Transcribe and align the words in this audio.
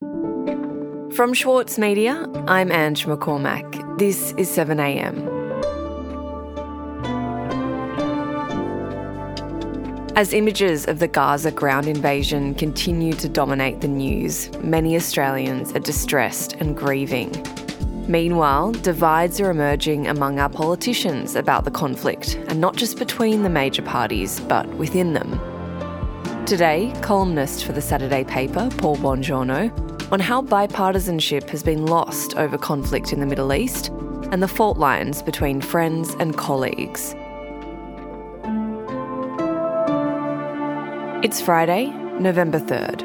From 0.00 1.32
Schwartz 1.32 1.78
Media, 1.78 2.26
I'm 2.46 2.70
Ange 2.70 3.06
McCormack. 3.06 3.98
This 3.98 4.34
is 4.36 4.50
7am. 4.50 5.32
As 10.14 10.34
images 10.34 10.86
of 10.86 10.98
the 10.98 11.08
Gaza 11.08 11.50
ground 11.50 11.86
invasion 11.86 12.54
continue 12.54 13.14
to 13.14 13.30
dominate 13.30 13.80
the 13.80 13.88
news, 13.88 14.52
many 14.58 14.94
Australians 14.94 15.72
are 15.72 15.78
distressed 15.78 16.52
and 16.54 16.76
grieving. 16.76 17.32
Meanwhile, 18.06 18.72
divides 18.72 19.40
are 19.40 19.50
emerging 19.50 20.08
among 20.08 20.38
our 20.38 20.50
politicians 20.50 21.34
about 21.34 21.64
the 21.64 21.70
conflict, 21.70 22.34
and 22.48 22.60
not 22.60 22.76
just 22.76 22.98
between 22.98 23.42
the 23.42 23.48
major 23.48 23.80
parties, 23.80 24.40
but 24.40 24.68
within 24.74 25.14
them. 25.14 25.40
Today, 26.46 26.92
columnist 27.02 27.64
for 27.64 27.72
the 27.72 27.82
Saturday 27.82 28.22
paper, 28.22 28.70
Paul 28.78 28.96
Bongiorno, 28.98 30.12
on 30.12 30.20
how 30.20 30.42
bipartisanship 30.42 31.50
has 31.50 31.64
been 31.64 31.86
lost 31.86 32.36
over 32.36 32.56
conflict 32.56 33.12
in 33.12 33.18
the 33.18 33.26
Middle 33.26 33.52
East 33.52 33.88
and 34.30 34.40
the 34.40 34.46
fault 34.46 34.78
lines 34.78 35.22
between 35.22 35.60
friends 35.60 36.14
and 36.20 36.36
colleagues. 36.36 37.16
It's 41.24 41.40
Friday, 41.40 41.86
November 42.20 42.60
3rd. 42.60 43.00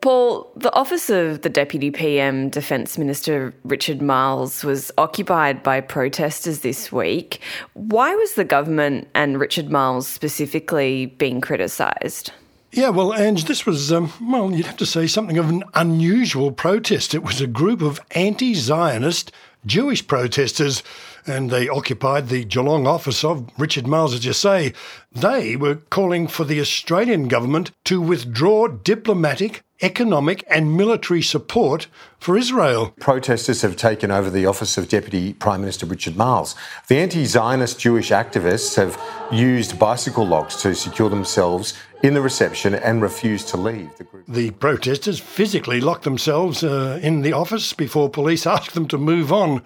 Paul, 0.00 0.51
the 0.62 0.72
office 0.74 1.10
of 1.10 1.42
the 1.42 1.48
Deputy 1.48 1.90
PM 1.90 2.48
Defence 2.48 2.96
Minister 2.96 3.52
Richard 3.64 4.00
Marles 4.00 4.64
was 4.64 4.92
occupied 4.96 5.62
by 5.62 5.80
protesters 5.80 6.60
this 6.60 6.92
week. 6.92 7.40
Why 7.74 8.14
was 8.14 8.34
the 8.34 8.44
government 8.44 9.08
and 9.14 9.40
Richard 9.40 9.70
Marles 9.70 10.06
specifically 10.06 11.06
being 11.06 11.40
criticised? 11.40 12.32
Yeah, 12.70 12.90
well, 12.90 13.12
Ange, 13.12 13.44
this 13.44 13.66
was, 13.66 13.92
um, 13.92 14.12
well, 14.22 14.52
you'd 14.52 14.66
have 14.66 14.76
to 14.78 14.86
say 14.86 15.06
something 15.06 15.36
of 15.36 15.50
an 15.50 15.64
unusual 15.74 16.52
protest. 16.52 17.12
It 17.12 17.24
was 17.24 17.40
a 17.40 17.46
group 17.46 17.82
of 17.82 18.00
anti 18.12 18.54
Zionist 18.54 19.32
Jewish 19.66 20.06
protesters 20.06 20.82
and 21.26 21.50
they 21.50 21.68
occupied 21.68 22.28
the 22.28 22.44
Geelong 22.44 22.86
office 22.86 23.24
of 23.24 23.48
Richard 23.58 23.86
Marles, 23.86 24.14
as 24.14 24.24
you 24.24 24.32
say. 24.32 24.72
They 25.12 25.56
were 25.56 25.76
calling 25.76 26.26
for 26.26 26.44
the 26.44 26.60
Australian 26.60 27.28
government 27.28 27.70
to 27.84 28.00
withdraw 28.00 28.66
diplomatic, 28.66 29.62
economic, 29.82 30.44
and 30.48 30.76
military 30.76 31.22
support 31.22 31.86
for 32.18 32.36
Israel. 32.36 32.94
Protesters 33.00 33.62
have 33.62 33.76
taken 33.76 34.10
over 34.10 34.30
the 34.30 34.46
office 34.46 34.78
of 34.78 34.88
Deputy 34.88 35.34
Prime 35.34 35.60
Minister 35.60 35.86
Richard 35.86 36.16
Marles. 36.16 36.54
The 36.88 36.98
anti 36.98 37.24
Zionist 37.24 37.78
Jewish 37.78 38.10
activists 38.10 38.76
have 38.76 39.00
used 39.30 39.78
bicycle 39.78 40.26
locks 40.26 40.56
to 40.62 40.74
secure 40.74 41.10
themselves 41.10 41.74
in 42.02 42.14
the 42.14 42.20
reception 42.20 42.74
and 42.74 43.00
refused 43.00 43.48
to 43.48 43.56
leave 43.56 43.96
the 43.96 44.04
group. 44.04 44.24
The 44.26 44.50
protesters 44.50 45.20
physically 45.20 45.80
locked 45.80 46.02
themselves 46.02 46.64
uh, 46.64 46.98
in 47.02 47.22
the 47.22 47.32
office 47.32 47.72
before 47.72 48.10
police 48.10 48.46
asked 48.56 48.74
them 48.74 48.88
to 48.88 48.98
move 48.98 49.32
on. 49.32 49.62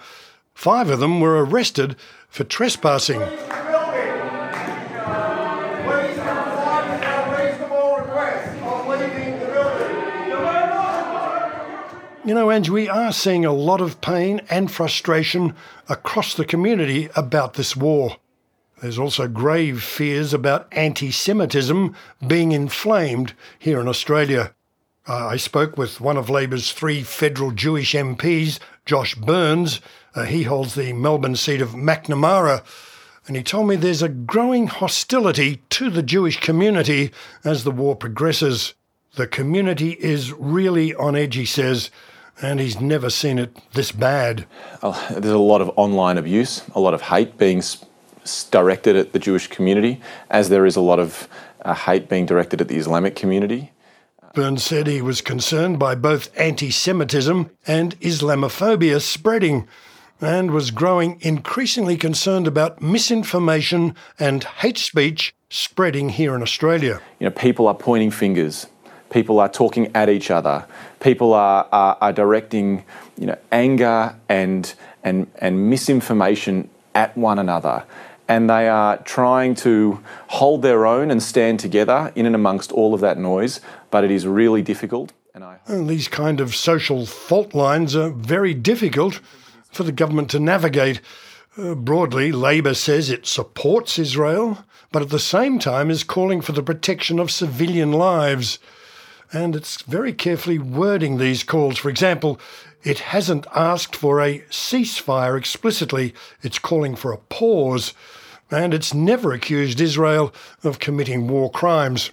Five 0.56 0.88
of 0.88 1.00
them 1.00 1.20
were 1.20 1.44
arrested 1.44 1.96
for 2.30 2.42
trespassing. 2.42 3.20
You 12.24 12.34
know, 12.34 12.50
Ange, 12.50 12.70
we 12.70 12.88
are 12.88 13.12
seeing 13.12 13.44
a 13.44 13.52
lot 13.52 13.82
of 13.82 14.00
pain 14.00 14.40
and 14.48 14.70
frustration 14.70 15.54
across 15.90 16.32
the 16.32 16.46
community 16.46 17.10
about 17.14 17.54
this 17.54 17.76
war. 17.76 18.16
There's 18.80 18.98
also 18.98 19.28
grave 19.28 19.82
fears 19.82 20.32
about 20.32 20.68
anti 20.72 21.10
Semitism 21.10 21.94
being 22.26 22.52
inflamed 22.52 23.34
here 23.58 23.78
in 23.78 23.88
Australia. 23.88 24.54
I 25.06 25.36
spoke 25.36 25.76
with 25.76 26.00
one 26.00 26.16
of 26.16 26.30
Labor's 26.30 26.72
three 26.72 27.02
federal 27.02 27.52
Jewish 27.52 27.92
MPs, 27.92 28.58
Josh 28.86 29.14
Burns. 29.14 29.82
Uh, 30.16 30.24
he 30.24 30.44
holds 30.44 30.74
the 30.74 30.94
Melbourne 30.94 31.36
seat 31.36 31.60
of 31.60 31.70
Macnamara. 31.70 32.64
And 33.26 33.36
he 33.36 33.42
told 33.42 33.68
me 33.68 33.76
there's 33.76 34.02
a 34.02 34.08
growing 34.08 34.66
hostility 34.66 35.60
to 35.70 35.90
the 35.90 36.02
Jewish 36.02 36.40
community 36.40 37.10
as 37.44 37.64
the 37.64 37.70
war 37.70 37.94
progresses. 37.94 38.72
The 39.16 39.26
community 39.26 39.92
is 39.92 40.32
really 40.32 40.94
on 40.94 41.16
edge, 41.16 41.34
he 41.34 41.44
says, 41.44 41.90
and 42.40 42.60
he's 42.60 42.80
never 42.80 43.10
seen 43.10 43.38
it 43.38 43.56
this 43.74 43.92
bad. 43.92 44.46
There's 44.82 45.26
a 45.26 45.38
lot 45.38 45.60
of 45.60 45.70
online 45.76 46.18
abuse, 46.18 46.62
a 46.74 46.80
lot 46.80 46.94
of 46.94 47.02
hate 47.02 47.36
being 47.36 47.62
directed 48.50 48.96
at 48.96 49.12
the 49.12 49.18
Jewish 49.18 49.48
community, 49.48 50.00
as 50.30 50.48
there 50.48 50.64
is 50.64 50.76
a 50.76 50.80
lot 50.80 50.98
of 50.98 51.28
uh, 51.62 51.74
hate 51.74 52.08
being 52.08 52.26
directed 52.26 52.60
at 52.60 52.68
the 52.68 52.76
Islamic 52.76 53.16
community. 53.16 53.72
Burns 54.34 54.62
said 54.62 54.86
he 54.86 55.02
was 55.02 55.20
concerned 55.20 55.78
by 55.78 55.94
both 55.94 56.28
anti 56.38 56.70
Semitism 56.70 57.50
and 57.66 57.98
Islamophobia 58.00 59.00
spreading 59.00 59.66
and 60.20 60.50
was 60.50 60.70
growing 60.70 61.18
increasingly 61.20 61.96
concerned 61.96 62.46
about 62.46 62.80
misinformation 62.80 63.94
and 64.18 64.44
hate 64.44 64.78
speech 64.78 65.34
spreading 65.50 66.08
here 66.10 66.34
in 66.34 66.42
Australia. 66.42 67.00
You 67.20 67.26
know, 67.26 67.30
people 67.30 67.68
are 67.68 67.74
pointing 67.74 68.10
fingers, 68.10 68.66
people 69.10 69.38
are 69.40 69.48
talking 69.48 69.90
at 69.94 70.08
each 70.08 70.30
other, 70.30 70.66
people 71.00 71.34
are, 71.34 71.68
are, 71.72 71.98
are 72.00 72.12
directing 72.12 72.84
you 73.18 73.26
know, 73.26 73.38
anger 73.52 74.16
and, 74.28 74.74
and, 75.04 75.26
and 75.38 75.70
misinformation 75.70 76.68
at 76.94 77.16
one 77.16 77.38
another 77.38 77.84
and 78.28 78.50
they 78.50 78.68
are 78.68 78.96
trying 78.98 79.54
to 79.54 80.02
hold 80.28 80.62
their 80.62 80.86
own 80.86 81.10
and 81.10 81.22
stand 81.22 81.60
together 81.60 82.12
in 82.14 82.26
and 82.26 82.34
amongst 82.34 82.72
all 82.72 82.94
of 82.94 83.00
that 83.00 83.18
noise, 83.18 83.60
but 83.90 84.04
it 84.04 84.10
is 84.10 84.26
really 84.26 84.62
difficult. 84.62 85.12
And 85.34 85.44
I 85.44 85.58
and 85.66 85.88
these 85.88 86.08
kind 86.08 86.40
of 86.40 86.54
social 86.54 87.06
fault 87.06 87.54
lines 87.54 87.94
are 87.94 88.10
very 88.10 88.54
difficult 88.54 89.20
for 89.76 89.84
the 89.84 89.92
government 89.92 90.30
to 90.30 90.40
navigate. 90.40 91.00
Uh, 91.56 91.74
broadly, 91.74 92.32
Labor 92.32 92.74
says 92.74 93.08
it 93.08 93.26
supports 93.26 93.98
Israel, 93.98 94.64
but 94.90 95.02
at 95.02 95.10
the 95.10 95.18
same 95.18 95.58
time 95.58 95.90
is 95.90 96.02
calling 96.02 96.40
for 96.40 96.52
the 96.52 96.62
protection 96.62 97.18
of 97.18 97.30
civilian 97.30 97.92
lives. 97.92 98.58
And 99.32 99.54
it's 99.54 99.82
very 99.82 100.12
carefully 100.12 100.58
wording 100.58 101.18
these 101.18 101.44
calls. 101.44 101.78
For 101.78 101.88
example, 101.88 102.40
it 102.82 102.98
hasn't 103.00 103.46
asked 103.54 103.96
for 103.96 104.20
a 104.20 104.40
ceasefire 104.50 105.36
explicitly, 105.36 106.14
it's 106.42 106.58
calling 106.58 106.94
for 106.94 107.12
a 107.12 107.18
pause, 107.18 107.94
and 108.50 108.72
it's 108.72 108.94
never 108.94 109.32
accused 109.32 109.80
Israel 109.80 110.32
of 110.62 110.78
committing 110.78 111.26
war 111.26 111.50
crimes. 111.50 112.10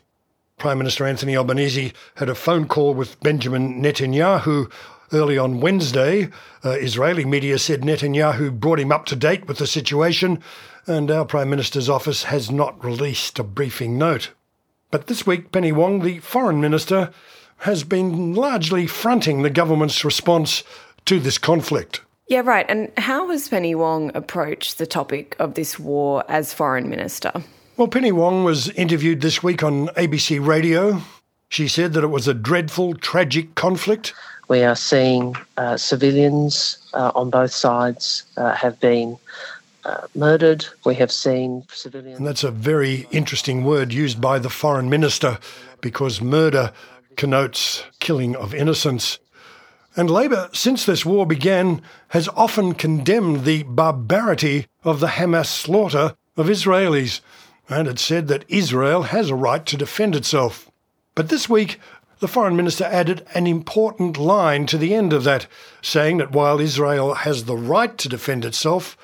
Prime 0.57 0.77
Minister 0.77 1.05
Anthony 1.05 1.35
Albanese 1.35 1.93
had 2.15 2.29
a 2.29 2.35
phone 2.35 2.67
call 2.67 2.93
with 2.93 3.19
Benjamin 3.19 3.81
Netanyahu 3.83 4.71
early 5.13 5.37
on 5.37 5.59
Wednesday. 5.61 6.29
Uh, 6.63 6.71
Israeli 6.71 7.25
media 7.25 7.59
said 7.59 7.81
Netanyahu 7.81 8.59
brought 8.59 8.79
him 8.79 8.91
up 8.91 9.05
to 9.05 9.15
date 9.15 9.47
with 9.47 9.57
the 9.57 9.67
situation, 9.67 10.41
and 10.87 11.09
our 11.09 11.25
Prime 11.25 11.49
Minister's 11.49 11.89
office 11.89 12.23
has 12.23 12.51
not 12.51 12.83
released 12.83 13.39
a 13.39 13.43
briefing 13.43 13.97
note. 13.97 14.31
But 14.91 15.07
this 15.07 15.25
week, 15.25 15.51
Penny 15.51 15.71
Wong, 15.71 16.01
the 16.01 16.19
Foreign 16.19 16.61
Minister, 16.61 17.11
has 17.57 17.83
been 17.83 18.33
largely 18.33 18.87
fronting 18.87 19.41
the 19.41 19.49
government's 19.49 20.03
response 20.03 20.63
to 21.05 21.19
this 21.19 21.37
conflict. 21.37 22.01
Yeah, 22.27 22.41
right. 22.43 22.65
And 22.69 22.91
how 22.97 23.29
has 23.29 23.49
Penny 23.49 23.75
Wong 23.75 24.11
approached 24.15 24.77
the 24.77 24.85
topic 24.85 25.35
of 25.39 25.55
this 25.55 25.77
war 25.77 26.23
as 26.27 26.53
Foreign 26.53 26.89
Minister? 26.89 27.31
Well, 27.75 27.87
Penny 27.87 28.11
Wong 28.11 28.43
was 28.43 28.69
interviewed 28.69 29.21
this 29.21 29.41
week 29.41 29.63
on 29.63 29.87
ABC 29.89 30.45
Radio. 30.45 31.01
She 31.49 31.67
said 31.67 31.93
that 31.93 32.03
it 32.03 32.07
was 32.07 32.27
a 32.27 32.33
dreadful, 32.33 32.95
tragic 32.95 33.55
conflict. 33.55 34.13
We 34.47 34.63
are 34.63 34.75
seeing 34.75 35.35
uh, 35.57 35.77
civilians 35.77 36.77
uh, 36.93 37.11
on 37.15 37.29
both 37.29 37.51
sides 37.51 38.23
uh, 38.37 38.53
have 38.53 38.79
been 38.79 39.17
uh, 39.85 40.07
murdered. 40.15 40.65
We 40.85 40.95
have 40.95 41.11
seen 41.11 41.65
civilians. 41.71 42.17
And 42.17 42.27
that's 42.27 42.43
a 42.43 42.51
very 42.51 43.07
interesting 43.11 43.63
word 43.63 43.93
used 43.93 44.19
by 44.19 44.39
the 44.39 44.49
foreign 44.49 44.89
minister 44.89 45.39
because 45.81 46.21
murder 46.21 46.71
connotes 47.15 47.83
killing 47.99 48.35
of 48.35 48.53
innocents. 48.53 49.19
And 49.95 50.09
Labor, 50.09 50.49
since 50.53 50.85
this 50.85 51.05
war 51.05 51.27
began, 51.27 51.81
has 52.09 52.27
often 52.29 52.73
condemned 52.73 53.45
the 53.45 53.63
barbarity 53.63 54.67
of 54.83 54.99
the 54.99 55.07
Hamas 55.07 55.45
slaughter 55.45 56.15
of 56.35 56.47
Israelis, 56.47 57.19
and 57.69 57.87
it 57.87 57.99
said 57.99 58.27
that 58.27 58.45
Israel 58.47 59.03
has 59.03 59.29
a 59.29 59.35
right 59.35 59.65
to 59.67 59.77
defend 59.77 60.15
itself. 60.15 60.71
But 61.15 61.29
this 61.29 61.47
week, 61.47 61.79
the 62.23 62.29
Foreign 62.29 62.55
Minister 62.55 62.85
added 62.85 63.25
an 63.33 63.47
important 63.47 64.17
line 64.17 64.65
to 64.67 64.77
the 64.77 64.95
end 64.95 65.11
of 65.11 65.25
that, 65.25 65.45
saying 65.81 66.19
that 66.19 66.31
while 66.31 66.61
Israel 66.61 67.15
has 67.15 67.43
the 67.43 67.57
right 67.57 67.97
to 67.97 68.07
defend 68.07 68.45
itself, 68.45 68.95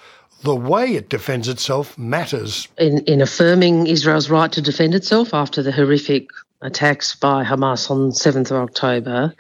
the 0.44 0.56
way 0.56 0.96
it 0.96 1.10
defends 1.10 1.50
itself 1.50 1.98
matters. 1.98 2.70
In, 2.78 3.00
in 3.00 3.20
affirming 3.20 3.88
Israel's 3.88 4.30
right 4.30 4.50
to 4.54 4.62
defend 4.62 4.96
itself 4.96 5.34
after 5.34 5.62
the 5.62 5.74
horrific 5.74 6.30
attacks 6.62 7.14
by 7.14 7.44
Hamas 7.44 7.92
on 7.92 8.12
7th 8.12 8.52
of 8.52 8.70
October, 8.70 9.36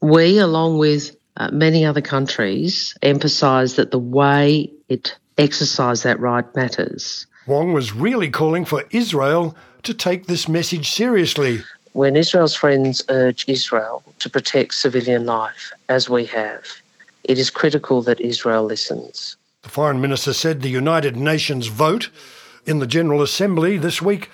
we, 0.00 0.38
along 0.38 0.78
with 0.78 1.14
uh, 1.36 1.50
many 1.52 1.84
other 1.84 2.00
countries, 2.00 2.96
emphasise 3.02 3.74
that 3.74 3.90
the 3.90 3.98
way 3.98 4.72
it 4.88 5.18
exercise 5.36 6.02
that 6.04 6.18
right 6.18 6.46
matters. 6.56 7.26
Wong 7.46 7.74
was 7.74 7.94
really 7.94 8.30
calling 8.30 8.64
for 8.64 8.84
Israel 8.90 9.54
to 9.82 9.92
take 9.92 10.28
this 10.28 10.48
message 10.48 10.90
seriously. 10.90 11.62
When 11.92 12.16
Israel's 12.16 12.54
friends 12.54 13.02
urge 13.10 13.44
Israel 13.48 14.02
to 14.20 14.30
protect 14.30 14.74
civilian 14.74 15.26
life, 15.26 15.72
as 15.88 16.08
we 16.08 16.24
have, 16.26 16.64
it 17.24 17.38
is 17.38 17.50
critical 17.50 18.00
that 18.02 18.20
Israel 18.20 18.64
listens. 18.64 19.36
The 19.62 19.68
Foreign 19.68 20.00
Minister 20.00 20.32
said 20.32 20.62
the 20.62 20.70
United 20.70 21.16
Nations 21.16 21.66
vote 21.66 22.08
in 22.64 22.78
the 22.78 22.86
General 22.86 23.22
Assembly 23.22 23.76
this 23.76 24.00
week 24.00 24.30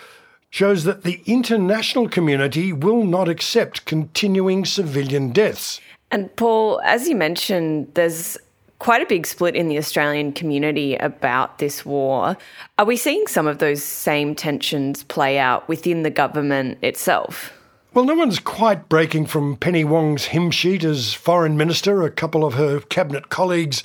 shows 0.51 0.85
that 0.85 1.03
the 1.03 1.21
international 1.27 2.09
community 2.09 2.73
will 2.73 3.05
not 3.05 3.29
accept 3.29 3.85
continuing 3.85 4.65
civilian 4.65 5.31
deaths. 5.31 5.81
And 6.11 6.35
Paul, 6.37 6.81
as 6.85 7.09
you 7.09 7.17
mentioned, 7.17 7.89
there's 7.95 8.39
quite 8.79 9.03
a 9.03 9.07
big 9.07 9.27
split 9.27 9.57
in 9.57 9.69
the 9.69 9.79
Australian 9.79 10.33
community 10.33 10.97
about 10.97 11.59
this 11.59 11.85
war. 11.85 12.37
Are 12.79 12.85
we 12.85 12.97
seeing 12.97 13.27
some 13.27 13.47
of 13.47 13.59
those 13.59 13.83
same 13.83 14.35
tensions 14.35 15.03
play 15.05 15.39
out 15.39 15.69
within 15.69 16.03
the 16.03 16.11
government 16.11 16.79
itself? 16.83 17.53
Well, 17.95 18.05
no 18.05 18.15
one's 18.15 18.39
quite 18.39 18.89
breaking 18.89 19.27
from 19.27 19.57
Penny 19.57 19.83
Wong's 19.83 20.27
hymn 20.27 20.51
sheet 20.51 20.85
as 20.85 21.15
foreign 21.15 21.57
minister. 21.57 22.03
A 22.03 22.11
couple 22.11 22.45
of 22.45 22.55
her 22.55 22.81
cabinet 22.81 23.31
colleagues 23.31 23.83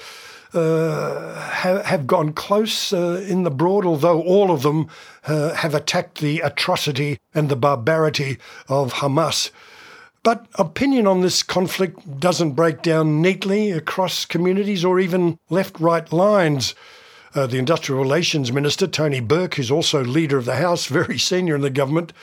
uh, 0.54 1.34
have, 1.50 1.86
have, 1.86 2.06
gone 2.06 2.34
close 2.34 2.94
uh, 2.94 3.25
in 3.28 3.44
the 3.44 3.50
broad, 3.50 3.86
although 3.86 4.22
all 4.22 4.51
of 4.51 4.62
them 4.62 4.88
uh, 5.25 5.54
have 5.56 5.74
attacked 5.74 6.19
the 6.19 6.42
atrocity 6.42 7.18
and 7.34 7.50
the 7.50 7.56
barbarity 7.56 8.38
of 8.68 8.94
Hamas. 8.96 9.50
But 10.24 10.48
opinion 10.56 11.06
on 11.06 11.22
this 11.22 11.44
conflict 11.44 12.20
doesn't 12.20 12.54
break 12.54 12.81
down 12.81 13.22
neatly 13.22 13.72
across 13.72 14.25
communities 14.25 14.86
or 14.86 15.00
even 15.00 15.38
left 15.50 15.80
right 15.80 16.12
lines. 16.12 16.75
Uh, 17.36 17.46
the 17.48 17.58
Industrial 17.58 18.02
Relations 18.02 18.52
Minister, 18.52 18.88
Tony 18.88 19.20
Burke, 19.20 19.56
who's 19.56 19.72
also 19.72 20.04
leader 20.04 20.38
of 20.38 20.46
the 20.46 20.56
House, 20.56 20.86
very 20.88 21.18
senior 21.18 21.56
in 21.56 21.62
the 21.62 21.70
government, 21.70 22.14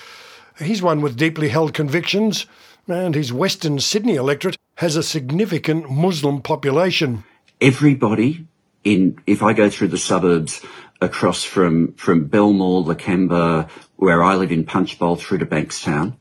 he's 0.58 0.82
one 0.82 1.00
with 1.00 1.16
deeply 1.16 1.48
held 1.48 1.74
convictions, 1.74 2.46
and 2.88 3.14
his 3.14 3.32
Western 3.32 3.78
Sydney 3.80 4.14
electorate 4.14 4.56
has 4.76 4.96
a 4.96 5.02
significant 5.02 5.90
Muslim 5.90 6.40
population 6.40 7.24
everybody 7.60 8.46
in, 8.84 9.18
if 9.26 9.42
I 9.42 9.52
go 9.52 9.68
through 9.68 9.88
the 9.88 9.98
suburbs 9.98 10.64
across 11.00 11.44
from, 11.44 11.92
from 11.94 12.26
Belmore, 12.26 12.84
Lakemba, 12.84 13.68
where 13.96 14.22
I 14.22 14.34
live 14.36 14.52
in 14.52 14.64
Punchbowl 14.64 15.16
through 15.16 15.38
to 15.38 15.46
Bankstown, 15.46 16.16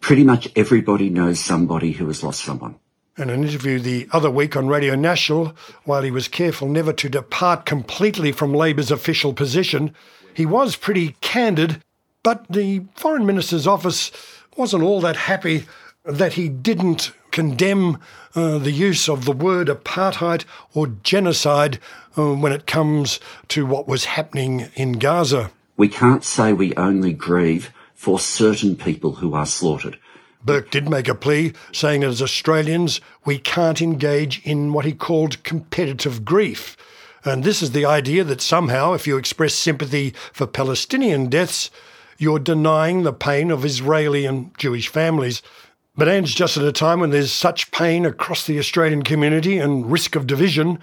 pretty 0.00 0.24
much 0.24 0.48
everybody 0.56 1.10
knows 1.10 1.40
somebody 1.40 1.92
who 1.92 2.06
has 2.06 2.22
lost 2.22 2.42
someone. 2.42 2.76
In 3.16 3.28
an 3.28 3.44
interview 3.44 3.78
the 3.78 4.08
other 4.12 4.30
week 4.30 4.56
on 4.56 4.66
Radio 4.66 4.94
National, 4.94 5.52
while 5.84 6.02
he 6.02 6.10
was 6.10 6.28
careful 6.28 6.68
never 6.68 6.92
to 6.94 7.08
depart 7.08 7.66
completely 7.66 8.32
from 8.32 8.54
Labor's 8.54 8.90
official 8.90 9.34
position, 9.34 9.94
he 10.32 10.46
was 10.46 10.76
pretty 10.76 11.16
candid, 11.20 11.82
but 12.22 12.46
the 12.48 12.82
Foreign 12.94 13.26
Minister's 13.26 13.66
office 13.66 14.10
wasn't 14.56 14.82
all 14.82 15.00
that 15.02 15.16
happy 15.16 15.64
that 16.04 16.34
he 16.34 16.48
didn't 16.48 17.12
condemn 17.30 17.98
uh, 18.34 18.58
the 18.58 18.72
use 18.72 19.08
of 19.08 19.24
the 19.24 19.32
word 19.32 19.68
apartheid 19.68 20.44
or 20.74 20.88
genocide 21.02 21.78
uh, 22.16 22.34
when 22.34 22.52
it 22.52 22.66
comes 22.66 23.20
to 23.48 23.66
what 23.66 23.86
was 23.86 24.04
happening 24.06 24.70
in 24.74 24.92
Gaza. 24.92 25.50
We 25.76 25.88
can't 25.88 26.24
say 26.24 26.52
we 26.52 26.74
only 26.76 27.12
grieve 27.12 27.70
for 28.00 28.18
certain 28.18 28.74
people 28.74 29.16
who 29.16 29.34
are 29.34 29.44
slaughtered. 29.44 29.98
Burke 30.42 30.70
did 30.70 30.88
make 30.88 31.06
a 31.06 31.14
plea, 31.14 31.52
saying 31.70 32.00
that 32.00 32.06
as 32.06 32.22
Australians, 32.22 32.98
we 33.26 33.36
can't 33.36 33.82
engage 33.82 34.40
in 34.42 34.72
what 34.72 34.86
he 34.86 34.92
called 34.94 35.42
competitive 35.42 36.24
grief. 36.24 36.78
And 37.26 37.44
this 37.44 37.60
is 37.60 37.72
the 37.72 37.84
idea 37.84 38.24
that 38.24 38.40
somehow, 38.40 38.94
if 38.94 39.06
you 39.06 39.18
express 39.18 39.52
sympathy 39.52 40.14
for 40.32 40.46
Palestinian 40.46 41.28
deaths, 41.28 41.70
you're 42.16 42.38
denying 42.38 43.02
the 43.02 43.12
pain 43.12 43.50
of 43.50 43.66
Israeli 43.66 44.24
and 44.24 44.56
Jewish 44.56 44.88
families. 44.88 45.42
But 45.94 46.08
Ange, 46.08 46.34
just 46.34 46.56
at 46.56 46.64
a 46.64 46.72
time 46.72 47.00
when 47.00 47.10
there's 47.10 47.30
such 47.30 47.70
pain 47.70 48.06
across 48.06 48.46
the 48.46 48.58
Australian 48.58 49.02
community 49.02 49.58
and 49.58 49.92
risk 49.92 50.16
of 50.16 50.26
division, 50.26 50.78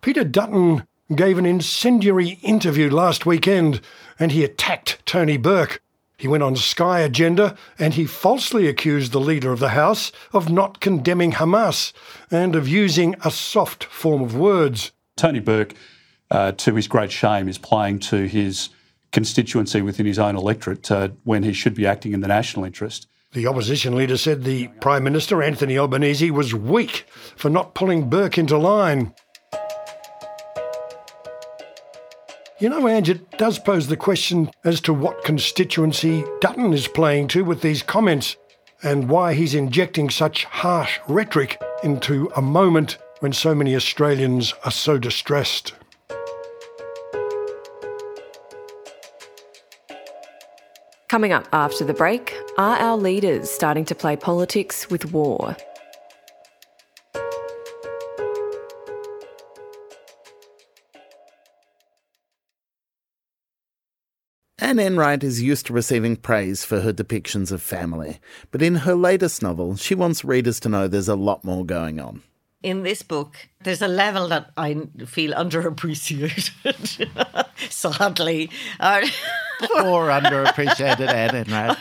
Peter 0.00 0.24
Dutton 0.24 0.84
gave 1.14 1.38
an 1.38 1.46
incendiary 1.46 2.40
interview 2.42 2.90
last 2.90 3.24
weekend 3.24 3.80
and 4.18 4.32
he 4.32 4.42
attacked 4.42 4.98
Tony 5.06 5.36
Burke. 5.36 5.80
He 6.18 6.28
went 6.28 6.42
on 6.42 6.56
Sky 6.56 7.00
Agenda 7.00 7.56
and 7.78 7.94
he 7.94 8.06
falsely 8.06 8.68
accused 8.68 9.12
the 9.12 9.20
leader 9.20 9.52
of 9.52 9.60
the 9.60 9.70
House 9.70 10.12
of 10.32 10.50
not 10.50 10.80
condemning 10.80 11.32
Hamas 11.32 11.92
and 12.30 12.56
of 12.56 12.66
using 12.66 13.14
a 13.24 13.30
soft 13.30 13.84
form 13.84 14.22
of 14.22 14.34
words. 14.34 14.92
Tony 15.16 15.40
Burke, 15.40 15.74
uh, 16.30 16.52
to 16.52 16.74
his 16.74 16.88
great 16.88 17.12
shame, 17.12 17.48
is 17.48 17.58
playing 17.58 17.98
to 18.00 18.26
his 18.26 18.70
constituency 19.12 19.82
within 19.82 20.06
his 20.06 20.18
own 20.18 20.36
electorate 20.36 20.90
uh, 20.90 21.08
when 21.24 21.42
he 21.42 21.52
should 21.52 21.74
be 21.74 21.86
acting 21.86 22.12
in 22.12 22.20
the 22.20 22.28
national 22.28 22.64
interest. 22.64 23.06
The 23.32 23.46
opposition 23.46 23.94
leader 23.94 24.16
said 24.16 24.44
the 24.44 24.68
Prime 24.80 25.04
Minister, 25.04 25.42
Anthony 25.42 25.76
Albanese, 25.76 26.30
was 26.30 26.54
weak 26.54 27.06
for 27.36 27.50
not 27.50 27.74
pulling 27.74 28.08
Burke 28.08 28.38
into 28.38 28.56
line. 28.56 29.12
You 32.58 32.70
know, 32.70 32.88
Ange, 32.88 33.10
it 33.10 33.32
does 33.32 33.58
pose 33.58 33.86
the 33.86 33.98
question 33.98 34.50
as 34.64 34.80
to 34.82 34.94
what 34.94 35.24
constituency 35.24 36.24
Dutton 36.40 36.72
is 36.72 36.88
playing 36.88 37.28
to 37.28 37.44
with 37.44 37.60
these 37.60 37.82
comments 37.82 38.38
and 38.82 39.10
why 39.10 39.34
he's 39.34 39.54
injecting 39.54 40.08
such 40.08 40.44
harsh 40.44 40.98
rhetoric 41.06 41.60
into 41.82 42.30
a 42.34 42.40
moment 42.40 42.96
when 43.20 43.34
so 43.34 43.54
many 43.54 43.76
Australians 43.76 44.54
are 44.64 44.70
so 44.70 44.96
distressed. 44.96 45.74
Coming 51.08 51.34
up 51.34 51.46
after 51.52 51.84
the 51.84 51.92
break, 51.92 52.34
are 52.56 52.78
our 52.78 52.96
leaders 52.96 53.50
starting 53.50 53.84
to 53.84 53.94
play 53.94 54.16
politics 54.16 54.88
with 54.88 55.12
war? 55.12 55.54
Anne 64.66 64.80
Enright 64.80 65.22
is 65.22 65.40
used 65.40 65.66
to 65.66 65.72
receiving 65.72 66.16
praise 66.16 66.64
for 66.64 66.80
her 66.80 66.92
depictions 66.92 67.52
of 67.52 67.62
family, 67.62 68.18
but 68.50 68.60
in 68.60 68.74
her 68.74 68.96
latest 68.96 69.40
novel, 69.40 69.76
she 69.76 69.94
wants 69.94 70.24
readers 70.24 70.58
to 70.58 70.68
know 70.68 70.88
there's 70.88 71.06
a 71.06 71.14
lot 71.14 71.44
more 71.44 71.64
going 71.64 72.00
on. 72.00 72.24
In 72.64 72.82
this 72.82 73.00
book, 73.00 73.36
there's 73.62 73.80
a 73.80 73.86
level 73.86 74.26
that 74.26 74.50
I 74.56 74.74
feel 75.06 75.34
underappreciated, 75.34 76.50
sadly. 77.70 78.50
Poor 78.80 80.08
underappreciated 80.10 81.14
Anne 81.14 81.46
Enright. 81.46 81.78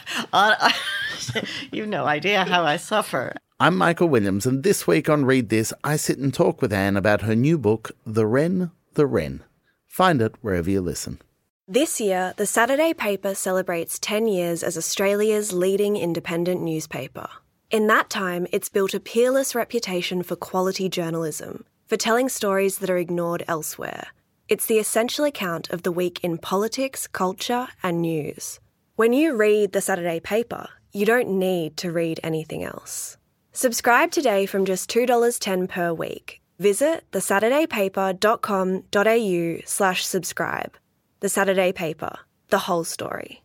You've 1.72 1.90
no 1.90 2.06
idea 2.06 2.44
how 2.44 2.66
I 2.66 2.78
suffer. 2.78 3.34
I'm 3.60 3.76
Michael 3.76 4.10
Williams, 4.10 4.46
and 4.46 4.62
this 4.62 4.86
week 4.86 5.10
on 5.10 5.26
Read 5.26 5.50
This, 5.50 5.74
I 5.84 5.96
sit 5.96 6.20
and 6.20 6.32
talk 6.32 6.62
with 6.62 6.72
Anne 6.72 6.98
about 6.98 7.22
her 7.22 7.36
new 7.36 7.58
book, 7.58 7.94
The 8.06 8.28
Wren, 8.28 8.70
the 8.94 9.08
Wren. 9.08 9.44
Find 9.88 10.22
it 10.22 10.36
wherever 10.42 10.70
you 10.70 10.82
listen. 10.82 11.20
This 11.68 12.00
year, 12.00 12.36
the 12.38 12.46
Saturday 12.46 12.94
paper 12.94 13.34
celebrates 13.34 13.98
10 13.98 14.28
years 14.28 14.62
as 14.62 14.78
Australia's 14.78 15.52
leading 15.52 15.98
independent 15.98 16.62
newspaper. 16.62 17.28
In 17.72 17.88
that 17.88 18.12
time, 18.12 18.46
it's 18.52 18.70
built 18.70 18.94
a 18.94 19.00
peerless 19.00 19.56
reputation 19.56 20.22
for 20.22 20.36
quality 20.36 20.90
journalism, 20.90 21.66
for 21.88 21.98
telling 21.98 22.30
stories 22.30 22.78
that 22.78 22.92
are 22.92 23.00
ignored 23.00 23.44
elsewhere. 23.48 24.10
It's 24.48 24.68
the 24.68 24.78
essential 24.78 25.26
account 25.26 25.72
of 25.72 25.82
the 25.82 25.92
week 25.92 26.24
in 26.24 26.38
politics, 26.38 27.08
culture, 27.08 27.70
and 27.82 28.00
news. 28.00 28.60
When 28.96 29.12
you 29.12 29.36
read 29.36 29.72
the 29.72 29.82
Saturday 29.82 30.20
paper, 30.20 30.70
you 30.94 31.08
don't 31.08 31.40
need 31.40 31.78
to 31.78 31.92
read 31.92 32.20
anything 32.22 32.64
else. 32.64 33.18
Subscribe 33.54 34.12
today 34.12 34.46
from 34.46 34.66
just 34.66 34.88
$2.10 34.92 35.68
per 35.68 35.92
week. 35.92 36.42
Visit 36.60 37.06
thesaturdaypaper.com.au 37.12 39.62
slash 39.66 40.06
subscribe. 40.06 40.78
The 41.26 41.30
Saturday 41.30 41.72
Paper, 41.72 42.20
the 42.50 42.60
whole 42.60 42.84
story. 42.84 43.42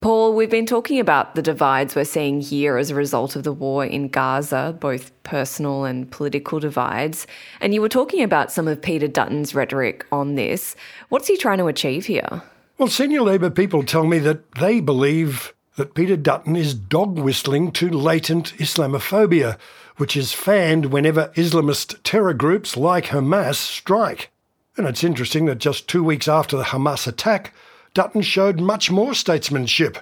Paul, 0.00 0.34
we've 0.34 0.48
been 0.48 0.64
talking 0.64 0.98
about 0.98 1.34
the 1.34 1.42
divides 1.42 1.94
we're 1.94 2.06
seeing 2.06 2.40
here 2.40 2.78
as 2.78 2.90
a 2.90 2.94
result 2.94 3.36
of 3.36 3.42
the 3.42 3.52
war 3.52 3.84
in 3.84 4.08
Gaza, 4.08 4.74
both 4.80 5.12
personal 5.22 5.84
and 5.84 6.10
political 6.10 6.58
divides. 6.60 7.26
And 7.60 7.74
you 7.74 7.82
were 7.82 7.90
talking 7.90 8.22
about 8.22 8.50
some 8.50 8.68
of 8.68 8.80
Peter 8.80 9.06
Dutton's 9.06 9.54
rhetoric 9.54 10.06
on 10.10 10.34
this. 10.34 10.74
What's 11.10 11.28
he 11.28 11.36
trying 11.36 11.58
to 11.58 11.66
achieve 11.66 12.06
here? 12.06 12.40
Well, 12.78 12.88
senior 12.88 13.20
Labor 13.20 13.50
people 13.50 13.82
tell 13.82 14.06
me 14.06 14.18
that 14.20 14.50
they 14.52 14.80
believe 14.80 15.52
that 15.76 15.92
Peter 15.92 16.16
Dutton 16.16 16.56
is 16.56 16.72
dog 16.72 17.18
whistling 17.18 17.70
to 17.72 17.90
latent 17.90 18.54
Islamophobia, 18.56 19.58
which 19.98 20.16
is 20.16 20.32
fanned 20.32 20.86
whenever 20.86 21.30
Islamist 21.36 22.00
terror 22.02 22.32
groups 22.32 22.78
like 22.78 23.08
Hamas 23.08 23.56
strike. 23.56 24.31
And 24.76 24.86
it's 24.86 25.04
interesting 25.04 25.44
that 25.46 25.58
just 25.58 25.88
two 25.88 26.02
weeks 26.02 26.26
after 26.28 26.56
the 26.56 26.64
Hamas 26.64 27.06
attack, 27.06 27.52
Dutton 27.92 28.22
showed 28.22 28.58
much 28.58 28.90
more 28.90 29.14
statesmanship. 29.14 29.98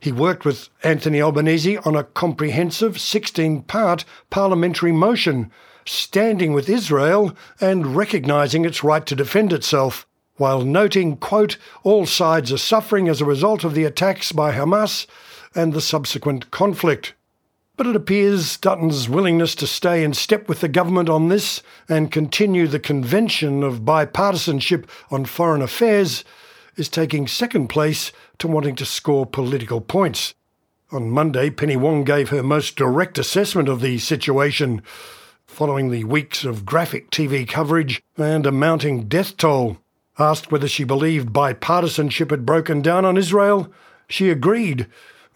He 0.00 0.12
worked 0.12 0.44
with 0.44 0.70
Anthony 0.82 1.20
Albanese 1.20 1.76
on 1.78 1.94
a 1.94 2.04
comprehensive 2.04 3.00
16 3.00 3.62
part 3.62 4.04
parliamentary 4.30 4.92
motion, 4.92 5.50
standing 5.84 6.52
with 6.52 6.68
Israel 6.68 7.36
and 7.60 7.96
recognising 7.96 8.64
its 8.64 8.84
right 8.84 9.04
to 9.06 9.16
defend 9.16 9.52
itself. 9.52 10.06
while 10.36 10.62
noting, 10.62 11.16
quote, 11.16 11.58
all 11.82 12.06
sides 12.06 12.52
are 12.52 12.58
suffering 12.58 13.08
as 13.08 13.20
a 13.20 13.24
result 13.24 13.64
of 13.64 13.74
the 13.74 13.84
attacks 13.84 14.30
by 14.30 14.52
Hamas 14.52 15.04
and 15.52 15.72
the 15.72 15.80
subsequent 15.80 16.50
conflict. 16.52 17.14
But 17.78 17.86
it 17.86 17.94
appears 17.94 18.56
Dutton's 18.56 19.08
willingness 19.08 19.54
to 19.54 19.66
stay 19.68 20.02
in 20.02 20.12
step 20.12 20.48
with 20.48 20.62
the 20.62 20.68
government 20.68 21.08
on 21.08 21.28
this 21.28 21.62
and 21.88 22.10
continue 22.10 22.66
the 22.66 22.80
convention 22.80 23.62
of 23.62 23.84
bipartisanship 23.84 24.84
on 25.12 25.24
foreign 25.26 25.62
affairs 25.62 26.24
is 26.74 26.88
taking 26.88 27.28
second 27.28 27.68
place 27.68 28.10
to 28.38 28.48
wanting 28.48 28.74
to 28.74 28.84
score 28.84 29.26
political 29.26 29.80
points. 29.80 30.34
On 30.90 31.08
Monday, 31.08 31.50
Penny 31.50 31.76
Wong 31.76 32.02
gave 32.02 32.30
her 32.30 32.42
most 32.42 32.74
direct 32.74 33.16
assessment 33.16 33.68
of 33.68 33.80
the 33.80 33.98
situation 33.98 34.82
following 35.46 35.90
the 35.90 36.02
weeks 36.02 36.44
of 36.44 36.66
graphic 36.66 37.12
TV 37.12 37.46
coverage 37.46 38.02
and 38.16 38.44
a 38.44 38.50
mounting 38.50 39.06
death 39.06 39.36
toll. 39.36 39.78
Asked 40.18 40.50
whether 40.50 40.66
she 40.66 40.82
believed 40.82 41.32
bipartisanship 41.32 42.32
had 42.32 42.44
broken 42.44 42.82
down 42.82 43.04
on 43.04 43.16
Israel, 43.16 43.72
she 44.08 44.30
agreed 44.30 44.88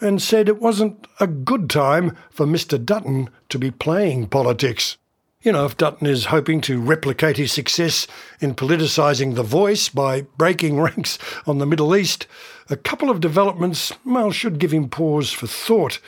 and 0.03 0.21
said 0.21 0.49
it 0.49 0.61
wasn't 0.61 1.07
a 1.21 1.27
good 1.27 1.71
time 1.71 2.17
for 2.31 2.47
Mr. 2.47 2.83
Dutton 2.83 3.31
to 3.49 3.59
be 3.59 3.71
playing 3.71 4.27
politics. 4.27 4.97
You 5.43 5.53
know, 5.53 5.65
if 5.65 5.77
Dutton 5.77 6.07
is 6.07 6.27
hoping 6.27 6.61
to 6.63 6.81
replicate 6.81 7.37
his 7.37 7.53
success 7.53 8.07
in 8.41 8.55
politicising 8.55 9.35
The 9.35 9.43
Voice 9.43 9.89
by 9.89 10.23
breaking 10.37 10.81
ranks 10.81 11.19
on 11.47 11.59
the 11.59 11.67
Middle 11.67 11.97
East, 11.97 12.27
a 12.71 12.77
couple 12.77 13.11
of 13.11 13.21
developments, 13.21 13.93
well, 14.05 14.31
should 14.31 14.59
give 14.59 14.73
him 14.73 14.89
pause 14.89 15.33
for 15.33 15.47
thought. 15.47 15.99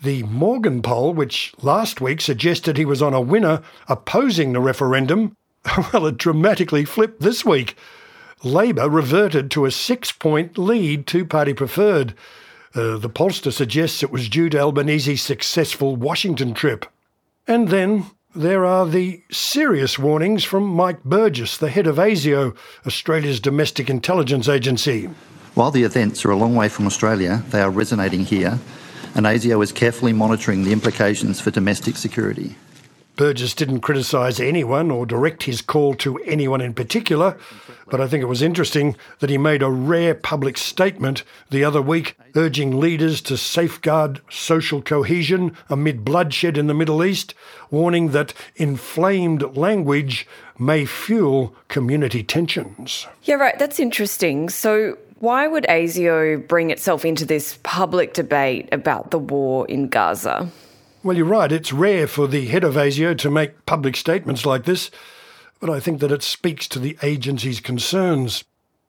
The 0.00 0.22
Morgan 0.22 0.80
poll, 0.80 1.12
which 1.12 1.52
last 1.60 2.00
week 2.00 2.20
suggested 2.20 2.76
he 2.76 2.84
was 2.84 3.02
on 3.02 3.14
a 3.14 3.20
winner 3.20 3.62
opposing 3.88 4.52
the 4.52 4.60
referendum, 4.60 5.34
well, 5.92 6.06
it 6.06 6.18
dramatically 6.18 6.84
flipped 6.84 7.20
this 7.20 7.44
week. 7.44 7.76
Labor 8.44 8.88
reverted 8.88 9.50
to 9.50 9.64
a 9.64 9.72
six 9.72 10.12
point 10.12 10.56
lead, 10.56 11.06
two 11.06 11.24
party 11.24 11.52
preferred. 11.52 12.14
Uh, 12.78 12.96
the 12.96 13.10
pollster 13.10 13.52
suggests 13.52 14.04
it 14.04 14.12
was 14.12 14.28
due 14.28 14.48
to 14.48 14.56
Albanese's 14.56 15.20
successful 15.20 15.96
Washington 15.96 16.54
trip. 16.54 16.86
And 17.44 17.70
then 17.70 18.06
there 18.36 18.64
are 18.64 18.86
the 18.86 19.20
serious 19.32 19.98
warnings 19.98 20.44
from 20.44 20.62
Mike 20.62 21.02
Burgess, 21.02 21.56
the 21.56 21.70
head 21.70 21.88
of 21.88 21.96
ASIO, 21.96 22.56
Australia's 22.86 23.40
domestic 23.40 23.90
intelligence 23.90 24.48
agency. 24.48 25.06
While 25.54 25.72
the 25.72 25.82
events 25.82 26.24
are 26.24 26.30
a 26.30 26.36
long 26.36 26.54
way 26.54 26.68
from 26.68 26.86
Australia, 26.86 27.42
they 27.50 27.60
are 27.60 27.70
resonating 27.70 28.24
here, 28.24 28.60
and 29.16 29.26
ASIO 29.26 29.60
is 29.60 29.72
carefully 29.72 30.12
monitoring 30.12 30.62
the 30.62 30.72
implications 30.72 31.40
for 31.40 31.50
domestic 31.50 31.96
security. 31.96 32.54
Burgess 33.18 33.52
didn't 33.52 33.80
criticise 33.80 34.38
anyone 34.38 34.92
or 34.92 35.04
direct 35.04 35.42
his 35.42 35.60
call 35.60 35.94
to 35.96 36.18
anyone 36.18 36.60
in 36.60 36.72
particular, 36.72 37.36
but 37.88 38.00
I 38.00 38.06
think 38.06 38.22
it 38.22 38.26
was 38.26 38.42
interesting 38.42 38.94
that 39.18 39.28
he 39.28 39.36
made 39.36 39.60
a 39.60 39.68
rare 39.68 40.14
public 40.14 40.56
statement 40.56 41.24
the 41.50 41.64
other 41.64 41.82
week 41.82 42.16
urging 42.36 42.78
leaders 42.78 43.20
to 43.22 43.36
safeguard 43.36 44.20
social 44.30 44.80
cohesion 44.80 45.56
amid 45.68 46.04
bloodshed 46.04 46.56
in 46.56 46.68
the 46.68 46.74
Middle 46.74 47.04
East, 47.04 47.34
warning 47.72 48.10
that 48.12 48.34
inflamed 48.54 49.56
language 49.56 50.24
may 50.56 50.84
fuel 50.84 51.56
community 51.66 52.22
tensions. 52.22 53.08
Yeah, 53.24 53.34
right. 53.34 53.58
That's 53.58 53.80
interesting. 53.80 54.48
So, 54.48 54.96
why 55.18 55.48
would 55.48 55.64
ASIO 55.64 56.46
bring 56.46 56.70
itself 56.70 57.04
into 57.04 57.26
this 57.26 57.58
public 57.64 58.14
debate 58.14 58.68
about 58.70 59.10
the 59.10 59.18
war 59.18 59.66
in 59.66 59.88
Gaza? 59.88 60.48
Well, 61.04 61.16
you're 61.16 61.26
right. 61.26 61.52
It's 61.52 61.72
rare 61.72 62.08
for 62.08 62.26
the 62.26 62.46
head 62.46 62.64
of 62.64 62.74
ASIO 62.74 63.16
to 63.18 63.30
make 63.30 63.64
public 63.66 63.94
statements 63.94 64.44
like 64.44 64.64
this, 64.64 64.90
but 65.60 65.70
I 65.70 65.78
think 65.78 66.00
that 66.00 66.10
it 66.10 66.24
speaks 66.24 66.66
to 66.68 66.80
the 66.80 66.98
agency's 67.04 67.60
concerns. 67.60 68.42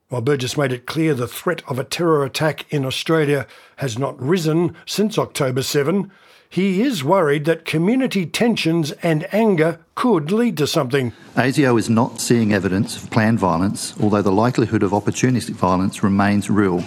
While 0.08 0.22
Burgess 0.22 0.58
made 0.58 0.72
it 0.72 0.88
clear 0.88 1.14
the 1.14 1.28
threat 1.28 1.62
of 1.70 1.78
a 1.78 1.84
terror 1.84 2.26
attack 2.26 2.66
in 2.74 2.84
Australia 2.84 3.46
has 3.76 4.00
not 4.00 4.20
risen 4.20 4.76
since 4.88 5.20
October 5.20 5.62
7, 5.62 6.10
he 6.50 6.82
is 6.82 7.04
worried 7.04 7.46
that 7.46 7.64
community 7.64 8.26
tensions 8.26 8.92
and 9.04 9.32
anger 9.32 9.80
could 9.94 10.32
lead 10.32 10.58
to 10.58 10.66
something. 10.66 11.14
ASIO 11.36 11.78
is 11.78 11.92
not 11.92 12.20
seeing 12.20 12.52
evidence 12.52 12.98
of 12.98 13.12
planned 13.12 13.38
violence, 13.38 13.94
although 14.02 14.24
the 14.24 14.32
likelihood 14.32 14.82
of 14.82 14.92
opportunistic 14.92 15.54
violence 15.54 16.02
remains 16.02 16.50
real, 16.50 16.84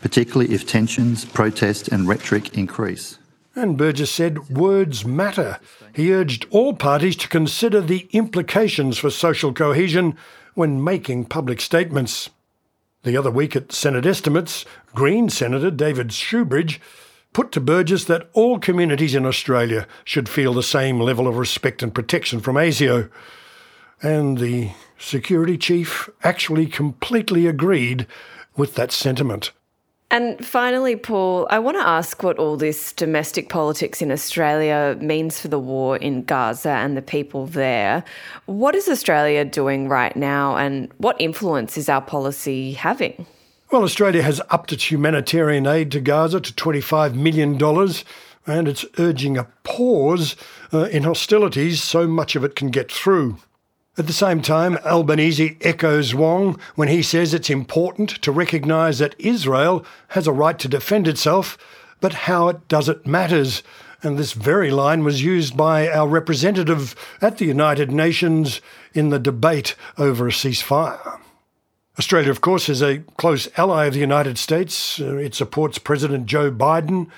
particularly 0.00 0.52
if 0.52 0.66
tensions, 0.66 1.24
protest, 1.24 1.86
and 1.86 2.08
rhetoric 2.08 2.58
increase. 2.58 3.18
And 3.56 3.76
Burgess 3.78 4.10
said 4.10 4.48
words 4.48 5.04
matter. 5.04 5.60
He 5.92 6.12
urged 6.12 6.46
all 6.50 6.74
parties 6.74 7.14
to 7.16 7.28
consider 7.28 7.80
the 7.80 8.08
implications 8.12 8.98
for 8.98 9.10
social 9.10 9.52
cohesion 9.52 10.16
when 10.54 10.82
making 10.82 11.26
public 11.26 11.60
statements. 11.60 12.30
The 13.04 13.16
other 13.16 13.30
week 13.30 13.54
at 13.54 13.70
Senate 13.70 14.06
estimates, 14.06 14.64
Green 14.94 15.28
Senator 15.28 15.70
David 15.70 16.08
Shoebridge 16.08 16.80
put 17.32 17.52
to 17.52 17.60
Burgess 17.60 18.04
that 18.04 18.28
all 18.32 18.58
communities 18.58 19.14
in 19.14 19.26
Australia 19.26 19.86
should 20.04 20.28
feel 20.28 20.54
the 20.54 20.62
same 20.62 21.00
level 21.00 21.28
of 21.28 21.36
respect 21.36 21.82
and 21.82 21.94
protection 21.94 22.40
from 22.40 22.56
ASIO. 22.56 23.10
And 24.02 24.38
the 24.38 24.70
security 24.98 25.58
chief 25.58 26.08
actually 26.22 26.66
completely 26.66 27.46
agreed 27.46 28.06
with 28.56 28.74
that 28.74 28.92
sentiment. 28.92 29.50
And 30.10 30.44
finally, 30.44 30.96
Paul, 30.96 31.46
I 31.50 31.58
want 31.58 31.76
to 31.76 31.86
ask 31.86 32.22
what 32.22 32.38
all 32.38 32.56
this 32.56 32.92
domestic 32.92 33.48
politics 33.48 34.00
in 34.00 34.12
Australia 34.12 34.96
means 35.00 35.40
for 35.40 35.48
the 35.48 35.58
war 35.58 35.96
in 35.96 36.22
Gaza 36.24 36.70
and 36.70 36.96
the 36.96 37.02
people 37.02 37.46
there. 37.46 38.04
What 38.46 38.74
is 38.74 38.88
Australia 38.88 39.44
doing 39.44 39.88
right 39.88 40.14
now, 40.14 40.56
and 40.56 40.92
what 40.98 41.16
influence 41.18 41.76
is 41.76 41.88
our 41.88 42.02
policy 42.02 42.72
having? 42.74 43.26
Well, 43.72 43.82
Australia 43.82 44.22
has 44.22 44.40
upped 44.50 44.72
its 44.72 44.90
humanitarian 44.90 45.66
aid 45.66 45.90
to 45.92 46.00
Gaza 46.00 46.40
to 46.40 46.52
$25 46.52 47.14
million, 47.14 47.60
and 48.46 48.68
it's 48.68 48.84
urging 48.98 49.36
a 49.36 49.48
pause 49.64 50.36
uh, 50.72 50.84
in 50.84 51.02
hostilities 51.02 51.82
so 51.82 52.06
much 52.06 52.36
of 52.36 52.44
it 52.44 52.54
can 52.54 52.70
get 52.70 52.92
through. 52.92 53.38
At 53.96 54.08
the 54.08 54.12
same 54.12 54.42
time, 54.42 54.76
Albanese 54.78 55.56
echoes 55.60 56.16
Wong 56.16 56.58
when 56.74 56.88
he 56.88 57.00
says 57.00 57.32
it's 57.32 57.48
important 57.48 58.10
to 58.22 58.32
recognise 58.32 58.98
that 58.98 59.14
Israel 59.18 59.84
has 60.08 60.26
a 60.26 60.32
right 60.32 60.58
to 60.58 60.66
defend 60.66 61.06
itself, 61.06 61.56
but 62.00 62.12
how 62.12 62.48
it 62.48 62.66
does 62.66 62.88
it 62.88 63.06
matters. 63.06 63.62
And 64.02 64.18
this 64.18 64.32
very 64.32 64.72
line 64.72 65.04
was 65.04 65.22
used 65.22 65.56
by 65.56 65.88
our 65.88 66.08
representative 66.08 66.96
at 67.20 67.38
the 67.38 67.44
United 67.44 67.92
Nations 67.92 68.60
in 68.94 69.10
the 69.10 69.20
debate 69.20 69.76
over 69.96 70.26
a 70.26 70.32
ceasefire. 70.32 71.20
Australia, 71.96 72.32
of 72.32 72.40
course, 72.40 72.68
is 72.68 72.82
a 72.82 72.98
close 73.16 73.48
ally 73.56 73.86
of 73.86 73.94
the 73.94 74.00
United 74.00 74.38
States. 74.38 75.00
Uh, 75.00 75.16
it 75.16 75.36
supports 75.36 75.78
President 75.78 76.26
Joe 76.26 76.50
Biden 76.50 77.08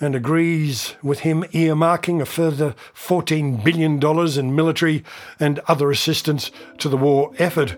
and 0.00 0.14
agrees 0.14 0.94
with 1.02 1.20
him 1.20 1.44
earmarking 1.52 2.20
a 2.20 2.26
further 2.26 2.74
$14 2.94 3.62
billion 3.62 4.00
in 4.38 4.54
military 4.54 5.04
and 5.38 5.60
other 5.68 5.90
assistance 5.90 6.50
to 6.78 6.88
the 6.88 6.96
war 6.96 7.32
effort. 7.38 7.76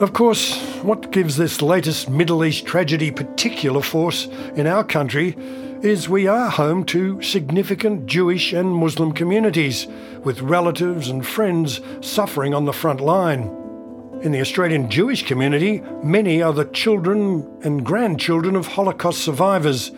Of 0.00 0.14
course, 0.14 0.58
what 0.82 1.10
gives 1.10 1.36
this 1.36 1.60
latest 1.60 2.08
Middle 2.08 2.44
East 2.44 2.64
tragedy 2.64 3.10
particular 3.10 3.82
force 3.82 4.26
in 4.56 4.66
our 4.66 4.82
country 4.82 5.36
is 5.82 6.08
we 6.08 6.26
are 6.26 6.50
home 6.50 6.84
to 6.84 7.20
significant 7.22 8.06
Jewish 8.06 8.52
and 8.52 8.74
Muslim 8.74 9.12
communities, 9.12 9.86
with 10.24 10.40
relatives 10.40 11.08
and 11.08 11.26
friends 11.26 11.80
suffering 12.00 12.54
on 12.54 12.64
the 12.64 12.72
front 12.72 13.00
line. 13.00 13.42
In 14.22 14.32
the 14.32 14.40
Australian 14.40 14.90
Jewish 14.90 15.26
community, 15.26 15.80
many 16.02 16.42
are 16.42 16.52
the 16.52 16.66
children 16.66 17.46
and 17.62 17.84
grandchildren 17.84 18.56
of 18.56 18.66
Holocaust 18.66 19.20
survivors 19.20 19.90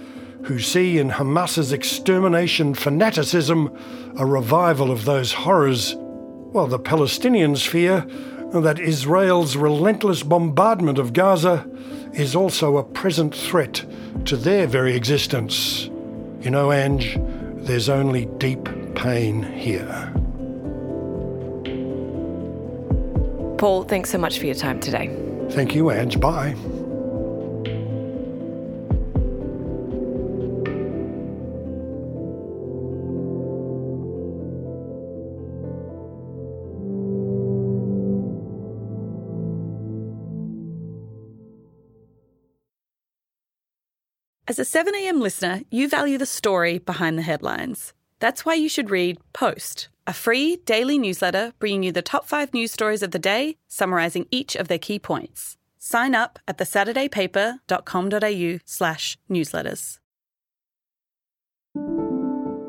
who 0.45 0.59
see 0.59 0.99
in 0.99 1.11
Hamas's 1.11 1.73
extermination 1.73 2.75
fanaticism 2.75 3.77
a 4.19 4.27
revival 4.27 4.91
of 4.91 5.05
those 5.05 5.33
horrors, 5.33 5.95
while 5.97 6.67
the 6.67 6.79
Palestinians 6.79 7.67
fear 7.67 8.05
that 8.61 8.79
Israel's 8.79 9.57
relentless 9.57 10.23
bombardment 10.23 10.99
of 10.99 11.13
Gaza 11.13 11.67
is 12.13 12.37
also 12.37 12.77
a 12.77 12.85
present 12.85 13.35
threat 13.35 13.85
to 14.27 14.37
their 14.37 14.67
very 14.67 14.95
existence. 14.95 15.89
You 16.41 16.51
know, 16.51 16.73
Ange, 16.73 17.19
there's 17.65 17.89
only 17.89 18.27
deep 18.39 18.69
pain 18.95 19.43
here. 19.43 20.13
Paul, 23.59 23.85
thanks 23.85 24.11
so 24.11 24.19
much 24.19 24.39
for 24.39 24.47
your 24.47 24.57
time 24.57 24.81
today. 24.81 25.17
Thank 25.51 25.75
you, 25.75 25.91
Ange. 25.91 26.19
Bye. 26.19 26.57
As 44.53 44.59
a 44.59 44.65
7am 44.65 45.19
listener, 45.19 45.63
you 45.71 45.89
value 45.89 46.19
the 46.19 46.27
story 46.27 46.77
behind 46.77 47.17
the 47.17 47.23
headlines. 47.23 47.95
That's 48.19 48.45
why 48.45 48.53
you 48.53 48.69
should 48.69 48.91
read 48.91 49.17
Post, 49.33 49.89
a 50.07 50.13
free 50.13 50.57
daily 50.67 50.99
newsletter 50.99 51.55
bringing 51.59 51.85
you 51.85 51.91
the 51.91 52.03
top 52.03 52.27
five 52.27 52.53
news 52.53 52.71
stories 52.71 53.03
of 53.03 53.13
the 53.13 53.19
day, 53.19 53.57
summarising 53.69 54.27
each 54.31 54.55
of 54.55 54.69
their 54.69 54.79
key 54.79 54.99
points. 54.99 55.57
Sign 55.79 56.15
up 56.15 56.39
at 56.47 56.59
thesaturdaypaper.com.au 56.59 58.59
slash 58.67 59.17
newsletters. 59.31 59.99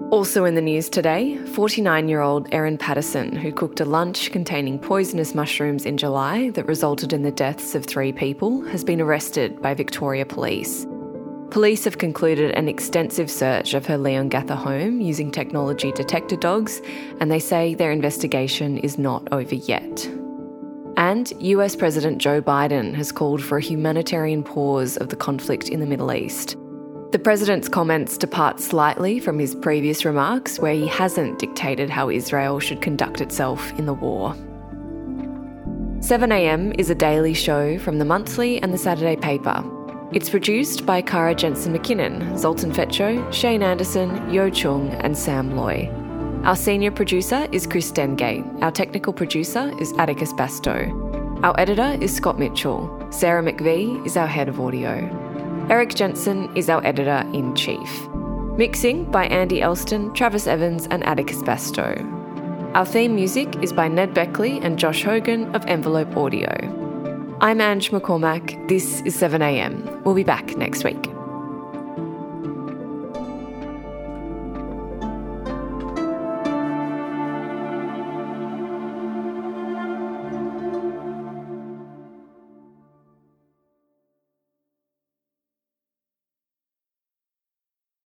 Also 0.10 0.46
in 0.46 0.56
the 0.56 0.62
news 0.62 0.88
today, 0.88 1.38
49 1.48 2.08
year 2.08 2.22
old 2.22 2.48
Erin 2.54 2.78
Patterson, 2.78 3.36
who 3.36 3.52
cooked 3.52 3.82
a 3.82 3.86
lunch 3.86 4.32
containing 4.32 4.80
poisonous 4.80 5.36
mushrooms 5.36 5.86
in 5.86 5.98
July 5.98 6.50
that 6.52 6.66
resulted 6.66 7.12
in 7.12 7.24
the 7.24 7.32
deaths 7.32 7.76
of 7.76 7.86
three 7.86 8.14
people, 8.14 8.62
has 8.68 8.86
been 8.86 9.02
arrested 9.02 9.62
by 9.62 9.74
Victoria 9.74 10.26
Police. 10.26 10.88
Police 11.54 11.84
have 11.84 12.00
concluded 12.00 12.50
an 12.56 12.68
extensive 12.68 13.30
search 13.30 13.76
of 13.76 13.86
her 13.86 13.96
Leongatha 13.96 14.56
home 14.56 15.00
using 15.00 15.30
technology 15.30 15.92
detector 15.92 16.36
dogs, 16.36 16.82
and 17.20 17.32
they 17.32 17.38
say 17.38 17.76
their 17.76 17.92
investigation 17.92 18.80
is 18.80 18.98
not 18.98 19.32
over 19.32 19.54
yet. 19.54 20.10
And 20.98 21.32
US 21.40 21.76
President 21.76 22.18
Joe 22.18 22.42
Biden 22.42 22.96
has 22.96 23.12
called 23.12 23.44
for 23.44 23.60
a 23.60 23.62
humanitarian 23.62 24.42
pause 24.42 24.98
of 24.98 25.10
the 25.10 25.16
conflict 25.16 25.70
in 25.70 25.80
the 25.80 25.86
Middle 25.86 26.12
East. 26.12 26.58
The 27.12 27.20
president's 27.20 27.70
comments 27.70 28.18
depart 28.18 28.60
slightly 28.60 29.20
from 29.20 29.38
his 29.38 29.54
previous 29.54 30.06
remarks, 30.06 30.58
where 30.58 30.74
he 30.74 30.88
hasn't 30.88 31.38
dictated 31.38 31.88
how 31.88 32.10
Israel 32.10 32.60
should 32.60 32.82
conduct 32.82 33.22
itself 33.22 33.72
in 33.78 33.86
the 33.86 33.94
war. 33.94 34.34
7am 36.00 36.80
is 36.80 36.90
a 36.90 36.96
daily 36.96 37.36
show 37.36 37.78
from 37.78 38.00
the 38.00 38.06
monthly 38.06 38.60
and 38.60 38.74
the 38.74 38.80
Saturday 38.80 39.16
paper. 39.16 39.64
It's 40.14 40.30
produced 40.30 40.86
by 40.86 41.02
Kara 41.02 41.34
Jensen 41.34 41.76
McKinnon, 41.76 42.38
Zoltan 42.38 42.72
Fecso, 42.72 43.34
Shane 43.34 43.64
Anderson, 43.64 44.32
Yo 44.32 44.48
Chung, 44.48 44.92
and 45.02 45.18
Sam 45.18 45.58
Loy. 45.58 45.90
Our 46.44 46.56
senior 46.56 46.92
producer 46.92 47.48
is 47.52 47.66
Chris 47.66 47.92
Dengate. 47.92 48.62
Our 48.62 48.70
technical 48.70 49.12
producer 49.12 49.74
is 49.82 49.92
Atticus 49.94 50.32
Bastow. 50.34 50.94
Our 51.44 51.60
editor 51.60 51.98
is 52.00 52.16
Scott 52.16 52.38
Mitchell. 52.38 52.96
Sarah 53.10 53.42
McVeigh 53.42 54.06
is 54.06 54.16
our 54.16 54.28
head 54.28 54.50
of 54.50 54.60
audio. 54.60 55.10
Erik 55.72 55.96
Jensen 55.96 56.56
is 56.56 56.70
our 56.70 56.86
editor 56.86 57.28
in 57.34 57.56
chief. 57.56 58.08
Mixing 58.56 59.10
by 59.10 59.26
Andy 59.26 59.64
Elston, 59.64 60.14
Travis 60.14 60.46
Evans, 60.46 60.86
and 60.92 61.04
Atticus 61.06 61.42
Bastow. 61.42 61.98
Our 62.76 62.86
theme 62.86 63.16
music 63.16 63.64
is 63.64 63.74
by 63.74 63.88
Ned 63.88 64.14
Beckley 64.14 64.60
and 64.60 64.78
Josh 64.78 65.02
Hogan 65.02 65.56
of 65.56 65.66
Envelope 65.66 66.16
Audio. 66.16 66.83
I'm 67.44 67.60
Ange 67.60 67.92
McCormack. 67.92 68.70
This 68.70 69.02
is 69.02 69.18
7am. 69.18 70.06
We'll 70.06 70.16
be 70.16 70.24
back 70.24 70.56
next 70.56 70.86
week. 70.86 71.13